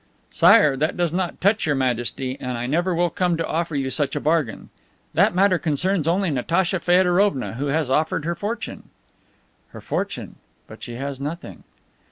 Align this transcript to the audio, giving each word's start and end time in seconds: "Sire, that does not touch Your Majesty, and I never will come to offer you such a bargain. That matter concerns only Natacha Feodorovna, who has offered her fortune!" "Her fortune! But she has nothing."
"Sire, 0.31 0.75
that 0.77 0.97
does 0.97 1.13
not 1.13 1.39
touch 1.39 1.67
Your 1.67 1.75
Majesty, 1.75 2.35
and 2.39 2.57
I 2.57 2.65
never 2.65 2.95
will 2.95 3.11
come 3.11 3.37
to 3.37 3.45
offer 3.45 3.75
you 3.75 3.91
such 3.91 4.15
a 4.15 4.19
bargain. 4.19 4.71
That 5.13 5.35
matter 5.35 5.59
concerns 5.59 6.07
only 6.07 6.31
Natacha 6.31 6.79
Feodorovna, 6.79 7.53
who 7.57 7.67
has 7.67 7.91
offered 7.91 8.25
her 8.25 8.33
fortune!" 8.33 8.85
"Her 9.69 9.79
fortune! 9.81 10.37
But 10.65 10.81
she 10.81 10.95
has 10.95 11.19
nothing." 11.19 11.65